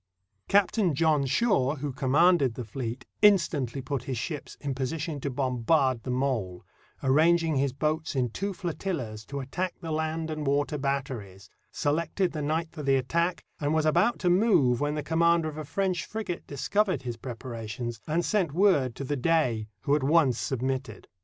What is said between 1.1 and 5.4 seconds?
Shaw, who commanded the fleet, instantly put his ships in position to